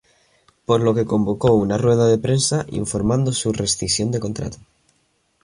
Por 0.67 0.81
lo 0.81 0.95
que 0.95 1.05
convocó 1.05 1.53
una 1.53 1.77
rueda 1.77 2.07
de 2.07 2.17
prensa 2.17 2.65
informando 2.71 3.31
su 3.33 3.53
rescisión 3.53 4.09
de 4.09 4.19
contrato. 4.19 4.57